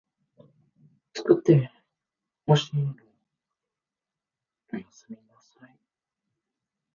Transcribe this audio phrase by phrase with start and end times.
[1.13, 1.69] つくって
[2.47, 2.95] ほしいの
[4.73, 5.77] おやすみなさい